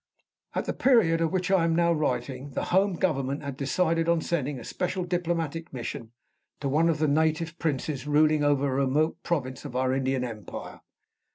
[0.55, 4.19] At the period of which I am now writing, the home government had decided on
[4.19, 6.11] sending a special diplomatic mission
[6.59, 10.81] to one of the native princes ruling over a remote province of our Indian empire.